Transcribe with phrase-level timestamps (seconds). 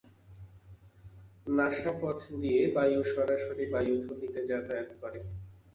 [1.47, 5.19] নাসাপথ দিয়ে বায়ু সরাসরি বায়ুথলিতে যাতায়াত করে।